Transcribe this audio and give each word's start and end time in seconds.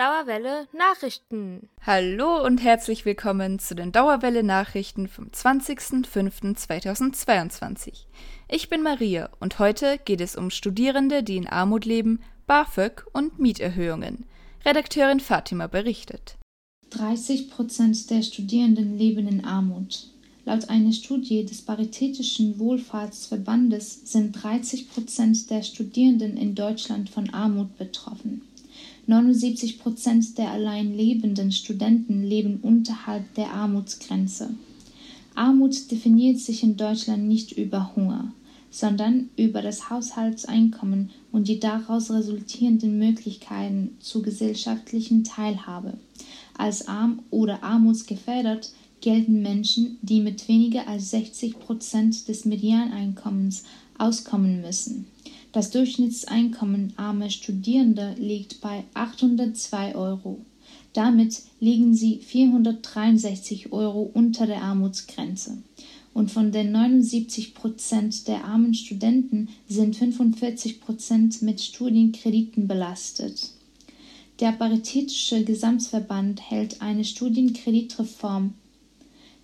Dauerwelle 0.00 0.66
Nachrichten. 0.72 1.68
Hallo 1.82 2.42
und 2.42 2.64
herzlich 2.64 3.04
willkommen 3.04 3.58
zu 3.58 3.74
den 3.74 3.92
Dauerwelle 3.92 4.42
Nachrichten 4.42 5.08
vom 5.08 5.26
20.05.2022. 5.26 8.06
Ich 8.48 8.70
bin 8.70 8.82
Maria 8.82 9.28
und 9.40 9.58
heute 9.58 9.98
geht 10.02 10.22
es 10.22 10.36
um 10.36 10.48
Studierende, 10.48 11.22
die 11.22 11.36
in 11.36 11.46
Armut 11.46 11.84
leben, 11.84 12.20
BAföG 12.46 13.04
und 13.12 13.38
Mieterhöhungen. 13.38 14.24
Redakteurin 14.64 15.20
Fatima 15.20 15.66
berichtet. 15.66 16.38
30 16.88 17.50
Prozent 17.50 18.08
der 18.08 18.22
Studierenden 18.22 18.96
leben 18.96 19.28
in 19.28 19.44
Armut. 19.44 20.06
Laut 20.46 20.70
einer 20.70 20.92
Studie 20.92 21.44
des 21.44 21.60
Paritätischen 21.60 22.58
Wohlfahrtsverbandes 22.58 24.10
sind 24.10 24.32
30 24.32 24.88
Prozent 24.88 25.50
der 25.50 25.62
Studierenden 25.62 26.38
in 26.38 26.54
Deutschland 26.54 27.10
von 27.10 27.28
Armut 27.34 27.76
betroffen. 27.76 28.46
79 29.06 29.78
Prozent 29.78 30.38
der 30.38 30.50
allein 30.50 30.96
lebenden 30.96 31.52
Studenten 31.52 32.22
leben 32.22 32.58
unterhalb 32.62 33.34
der 33.34 33.52
Armutsgrenze. 33.52 34.50
Armut 35.34 35.90
definiert 35.90 36.38
sich 36.38 36.62
in 36.62 36.76
Deutschland 36.76 37.26
nicht 37.26 37.52
über 37.52 37.94
Hunger, 37.96 38.32
sondern 38.70 39.30
über 39.36 39.62
das 39.62 39.90
Haushaltseinkommen 39.90 41.10
und 41.32 41.48
die 41.48 41.60
daraus 41.60 42.10
resultierenden 42.10 42.98
Möglichkeiten 42.98 43.96
zur 44.00 44.22
gesellschaftlichen 44.22 45.24
Teilhabe. 45.24 45.94
Als 46.56 46.88
arm 46.88 47.20
oder 47.30 47.62
armutsgefährdet 47.62 48.72
gelten 49.00 49.42
Menschen, 49.42 49.98
die 50.02 50.20
mit 50.20 50.46
weniger 50.46 50.86
als 50.86 51.10
60 51.10 51.58
Prozent 51.58 52.28
des 52.28 52.44
Medianeinkommens 52.44 53.64
auskommen 53.98 54.60
müssen. 54.60 55.06
Das 55.52 55.70
Durchschnittseinkommen 55.70 56.92
armer 56.96 57.28
Studierender 57.28 58.14
liegt 58.16 58.60
bei 58.60 58.84
802 58.94 59.96
Euro. 59.96 60.44
Damit 60.92 61.42
liegen 61.58 61.94
sie 61.94 62.18
463 62.18 63.72
Euro 63.72 64.10
unter 64.14 64.46
der 64.46 64.62
Armutsgrenze. 64.62 65.58
Und 66.14 66.30
von 66.30 66.52
den 66.52 66.72
79 66.72 67.54
Prozent 67.54 68.28
der 68.28 68.44
armen 68.44 68.74
Studenten 68.74 69.48
sind 69.68 69.96
45 69.96 70.80
Prozent 70.80 71.42
mit 71.42 71.60
Studienkrediten 71.60 72.68
belastet. 72.68 73.50
Der 74.40 74.52
Paritätische 74.52 75.44
Gesamtverband 75.44 76.50
hält 76.50 76.80
eine 76.80 77.04
Studienkreditreform 77.04 78.54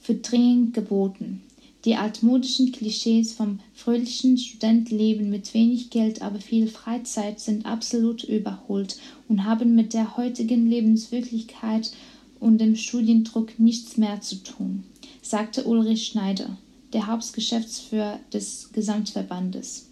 für 0.00 0.14
dringend 0.14 0.74
geboten. 0.74 1.42
Die 1.84 1.96
altmodischen 1.96 2.70
Klischees 2.70 3.32
vom 3.32 3.58
fröhlichen 3.74 4.38
Studentenleben 4.38 5.30
mit 5.30 5.52
wenig 5.52 5.90
Geld, 5.90 6.22
aber 6.22 6.38
viel 6.38 6.68
Freizeit 6.68 7.40
sind 7.40 7.66
absolut 7.66 8.22
überholt 8.22 8.98
und 9.28 9.44
haben 9.44 9.74
mit 9.74 9.92
der 9.92 10.16
heutigen 10.16 10.70
Lebenswirklichkeit 10.70 11.90
und 12.38 12.58
dem 12.58 12.76
Studiendruck 12.76 13.58
nichts 13.58 13.96
mehr 13.96 14.20
zu 14.20 14.36
tun, 14.44 14.84
sagte 15.22 15.64
Ulrich 15.64 16.06
Schneider, 16.06 16.56
der 16.92 17.08
Hauptgeschäftsführer 17.08 18.20
des 18.32 18.70
Gesamtverbandes. 18.72 19.86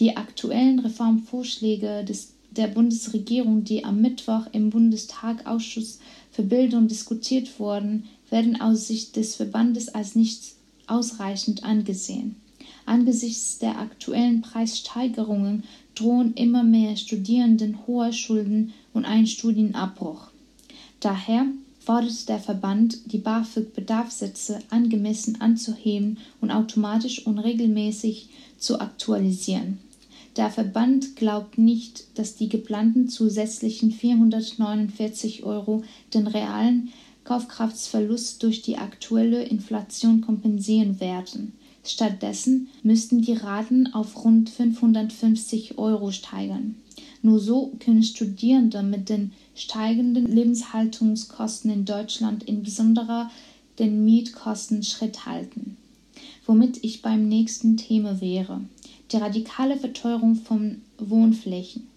Die 0.00 0.16
aktuellen 0.16 0.80
Reformvorschläge 0.80 2.04
des, 2.04 2.32
der 2.50 2.66
Bundesregierung, 2.66 3.62
die 3.62 3.84
am 3.84 4.00
Mittwoch 4.00 4.46
im 4.50 4.70
Bundestagausschuss 4.70 6.00
für 6.32 6.42
Bildung 6.42 6.88
diskutiert 6.88 7.60
wurden, 7.60 8.08
werden 8.30 8.60
aus 8.60 8.88
Sicht 8.88 9.14
des 9.14 9.36
Verbandes 9.36 9.88
als 9.88 10.16
nicht 10.16 10.59
ausreichend 10.90 11.64
angesehen. 11.64 12.36
Angesichts 12.86 13.58
der 13.58 13.78
aktuellen 13.78 14.42
Preissteigerungen 14.42 15.64
drohen 15.94 16.34
immer 16.34 16.62
mehr 16.62 16.96
Studierenden 16.96 17.86
hohe 17.86 18.12
Schulden 18.12 18.72
und 18.92 19.04
einen 19.04 19.26
Studienabbruch. 19.26 20.28
Daher 21.00 21.46
fordert 21.78 22.28
der 22.28 22.38
Verband, 22.38 23.12
die 23.12 23.18
BAföG-Bedarfssätze 23.18 24.58
angemessen 24.70 25.40
anzuheben 25.40 26.18
und 26.40 26.50
automatisch 26.50 27.26
und 27.26 27.38
regelmäßig 27.38 28.28
zu 28.58 28.80
aktualisieren. 28.80 29.78
Der 30.36 30.50
Verband 30.50 31.16
glaubt 31.16 31.58
nicht, 31.58 32.04
dass 32.18 32.36
die 32.36 32.48
geplanten 32.48 33.08
zusätzlichen 33.08 33.90
449 33.90 35.42
Euro 35.42 35.82
den 36.14 36.26
realen 36.26 36.90
Kaufkraftsverlust 37.24 38.42
durch 38.42 38.62
die 38.62 38.78
aktuelle 38.78 39.42
Inflation 39.42 40.20
kompensieren 40.20 41.00
werden. 41.00 41.52
Stattdessen 41.84 42.68
müssten 42.82 43.22
die 43.22 43.32
Raten 43.32 43.92
auf 43.94 44.24
rund 44.24 44.50
550 44.50 45.78
Euro 45.78 46.10
steigern. 46.10 46.76
Nur 47.22 47.38
so 47.38 47.72
können 47.80 48.02
Studierende 48.02 48.82
mit 48.82 49.08
den 49.08 49.32
steigenden 49.54 50.26
Lebenshaltungskosten 50.26 51.70
in 51.70 51.84
Deutschland, 51.84 52.44
insbesondere 52.44 53.30
den 53.78 54.04
Mietkosten, 54.04 54.82
Schritt 54.82 55.26
halten. 55.26 55.76
Womit 56.46 56.82
ich 56.82 57.02
beim 57.02 57.28
nächsten 57.28 57.76
Thema 57.76 58.20
wäre. 58.20 58.60
Die 59.12 59.16
radikale 59.16 59.76
Verteuerung 59.76 60.36
von 60.36 60.82
Wohnflächen. 60.98 61.89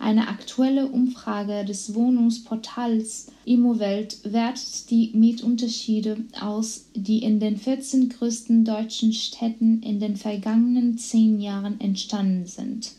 Eine 0.00 0.28
aktuelle 0.28 0.86
Umfrage 0.86 1.64
des 1.64 1.94
Wohnungsportals 1.94 3.26
Immowelt 3.44 4.18
wertet 4.22 4.90
die 4.90 5.10
Mietunterschiede 5.12 6.18
aus, 6.40 6.86
die 6.94 7.18
in 7.18 7.40
den 7.40 7.56
14 7.56 8.08
größten 8.08 8.64
deutschen 8.64 9.12
Städten 9.12 9.82
in 9.82 9.98
den 9.98 10.16
vergangenen 10.16 10.98
zehn 10.98 11.40
Jahren 11.40 11.80
entstanden 11.80 12.46
sind. 12.46 12.92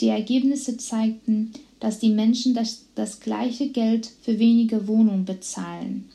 Die 0.00 0.08
Ergebnisse 0.08 0.78
zeigten, 0.78 1.52
dass 1.80 1.98
die 1.98 2.10
Menschen 2.10 2.54
das, 2.54 2.86
das 2.94 3.20
gleiche 3.20 3.68
Geld 3.68 4.10
für 4.22 4.38
weniger 4.38 4.88
Wohnungen 4.88 5.26
bezahlen. 5.26 6.08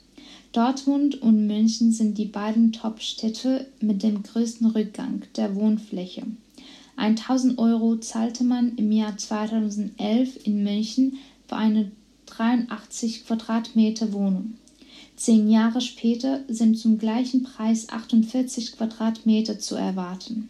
Dortmund 0.51 1.21
und 1.21 1.47
München 1.47 1.91
sind 1.91 2.17
die 2.17 2.25
beiden 2.25 2.71
Top-Städte 2.71 3.67
mit 3.81 4.03
dem 4.03 4.23
größten 4.23 4.67
Rückgang 4.67 5.23
der 5.35 5.55
Wohnfläche. 5.55 6.23
1000 6.95 7.57
Euro 7.57 7.97
zahlte 7.97 8.43
man 8.43 8.75
im 8.75 8.91
Jahr 8.91 9.17
2011 9.17 10.45
in 10.45 10.63
München 10.63 11.17
für 11.47 11.55
eine 11.55 11.91
83 12.27 13.25
Quadratmeter 13.25 14.13
Wohnung. 14.13 14.53
Zehn 15.15 15.49
Jahre 15.49 15.81
später 15.81 16.43
sind 16.47 16.77
zum 16.77 16.97
gleichen 16.97 17.43
Preis 17.43 17.89
48 17.89 18.73
Quadratmeter 18.73 19.59
zu 19.59 19.75
erwarten. 19.75 20.49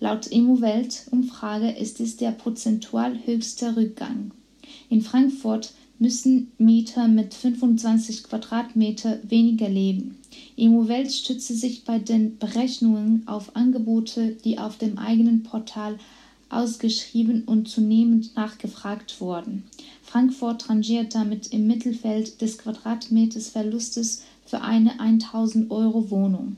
Laut 0.00 0.26
Immowelt-Umfrage 0.26 1.70
ist 1.70 2.00
es 2.00 2.16
der 2.16 2.32
prozentual 2.32 3.18
höchste 3.26 3.76
Rückgang. 3.76 4.30
In 4.88 5.02
Frankfurt 5.02 5.72
müssen 6.00 6.50
Mieter 6.58 7.06
mit 7.08 7.34
25 7.34 8.24
Quadratmeter 8.24 9.20
weniger 9.22 9.68
leben. 9.68 10.16
Immowelt 10.56 11.12
stütze 11.12 11.54
sich 11.54 11.84
bei 11.84 11.98
den 11.98 12.38
Berechnungen 12.38 13.22
auf 13.26 13.54
Angebote, 13.54 14.36
die 14.44 14.58
auf 14.58 14.78
dem 14.78 14.98
eigenen 14.98 15.42
Portal 15.42 15.98
ausgeschrieben 16.48 17.44
und 17.44 17.68
zunehmend 17.68 18.34
nachgefragt 18.34 19.20
wurden. 19.20 19.64
Frankfurt 20.02 20.68
rangiert 20.68 21.14
damit 21.14 21.48
im 21.52 21.66
Mittelfeld 21.66 22.40
des 22.40 22.58
Quadratmeters 22.58 23.50
Verlustes 23.50 24.22
für 24.46 24.62
eine 24.62 24.98
1000 24.98 25.70
Euro 25.70 26.10
Wohnung. 26.10 26.56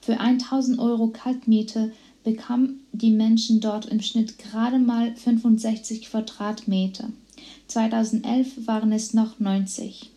Für 0.00 0.18
1000 0.18 0.78
Euro 0.78 1.08
Kaltmiete 1.08 1.92
bekamen 2.24 2.80
die 2.92 3.10
Menschen 3.10 3.60
dort 3.60 3.86
im 3.86 4.00
Schnitt 4.00 4.38
gerade 4.38 4.78
mal 4.78 5.14
65 5.14 6.02
Quadratmeter. 6.02 7.10
2011 7.70 8.66
waren 8.66 8.92
es 8.92 9.14
noch 9.14 9.38
90. 9.38 10.10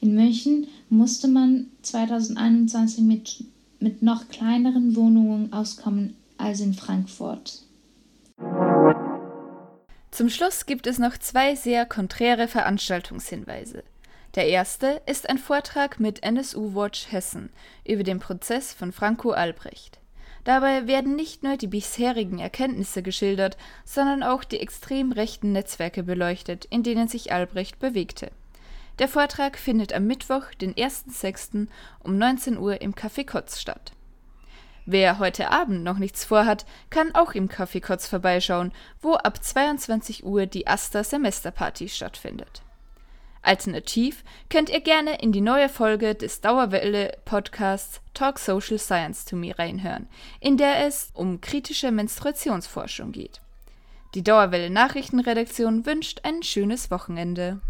In 0.00 0.14
München 0.14 0.68
musste 0.88 1.26
man 1.28 1.66
2021 1.82 3.02
mit, 3.02 3.44
mit 3.80 4.02
noch 4.02 4.28
kleineren 4.28 4.94
Wohnungen 4.94 5.52
auskommen 5.52 6.16
als 6.38 6.60
in 6.60 6.74
Frankfurt. 6.74 7.62
Zum 10.10 10.28
Schluss 10.28 10.66
gibt 10.66 10.86
es 10.86 10.98
noch 10.98 11.18
zwei 11.18 11.56
sehr 11.56 11.84
konträre 11.86 12.46
Veranstaltungshinweise. 12.46 13.82
Der 14.36 14.46
erste 14.46 15.02
ist 15.06 15.28
ein 15.28 15.38
Vortrag 15.38 15.98
mit 15.98 16.22
NSU 16.22 16.74
Watch 16.74 17.10
Hessen 17.10 17.50
über 17.84 18.04
den 18.04 18.20
Prozess 18.20 18.72
von 18.72 18.92
Franco 18.92 19.30
Albrecht. 19.30 19.98
Dabei 20.44 20.86
werden 20.86 21.16
nicht 21.16 21.42
nur 21.42 21.56
die 21.56 21.66
bisherigen 21.66 22.38
Erkenntnisse 22.38 23.02
geschildert, 23.02 23.56
sondern 23.84 24.22
auch 24.22 24.44
die 24.44 24.60
extrem 24.60 25.10
rechten 25.10 25.52
Netzwerke 25.52 26.02
beleuchtet, 26.02 26.66
in 26.66 26.82
denen 26.82 27.08
sich 27.08 27.32
Albrecht 27.32 27.78
bewegte. 27.78 28.30
Der 28.98 29.08
Vortrag 29.08 29.58
findet 29.58 29.92
am 29.92 30.06
Mittwoch, 30.06 30.54
den 30.60 30.74
1.6. 30.74 31.66
um 32.00 32.18
19 32.18 32.58
Uhr 32.58 32.80
im 32.80 32.94
Café 32.94 33.26
Kotz 33.26 33.58
statt. 33.58 33.92
Wer 34.86 35.18
heute 35.18 35.50
Abend 35.50 35.82
noch 35.82 35.98
nichts 35.98 36.26
vorhat, 36.26 36.66
kann 36.90 37.14
auch 37.14 37.32
im 37.32 37.48
Café 37.48 37.80
Kotz 37.80 38.06
vorbeischauen, 38.06 38.70
wo 39.00 39.14
ab 39.14 39.42
22 39.42 40.24
Uhr 40.24 40.44
die 40.44 40.66
Asta 40.66 41.02
Semesterparty 41.02 41.88
stattfindet. 41.88 42.62
Alternativ 43.44 44.24
könnt 44.48 44.70
ihr 44.70 44.80
gerne 44.80 45.20
in 45.20 45.32
die 45.32 45.40
neue 45.40 45.68
Folge 45.68 46.14
des 46.14 46.40
Dauerwelle 46.40 47.18
Podcasts 47.24 48.00
Talk 48.14 48.38
Social 48.38 48.78
Science 48.78 49.24
to 49.24 49.36
Me 49.36 49.56
reinhören, 49.58 50.08
in 50.40 50.56
der 50.56 50.86
es 50.86 51.10
um 51.14 51.40
kritische 51.40 51.90
Menstruationsforschung 51.90 53.12
geht. 53.12 53.40
Die 54.14 54.22
Dauerwelle 54.22 54.70
Nachrichtenredaktion 54.70 55.86
wünscht 55.86 56.20
ein 56.22 56.42
schönes 56.42 56.90
Wochenende. 56.90 57.60